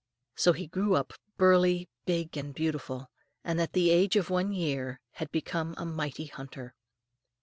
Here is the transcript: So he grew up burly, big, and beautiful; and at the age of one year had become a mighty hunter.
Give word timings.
So 0.35 0.51
he 0.53 0.65
grew 0.65 0.95
up 0.95 1.13
burly, 1.37 1.87
big, 2.07 2.35
and 2.35 2.55
beautiful; 2.55 3.11
and 3.43 3.61
at 3.61 3.73
the 3.73 3.91
age 3.91 4.15
of 4.15 4.31
one 4.31 4.51
year 4.51 4.99
had 5.11 5.29
become 5.31 5.75
a 5.77 5.85
mighty 5.85 6.25
hunter. 6.25 6.73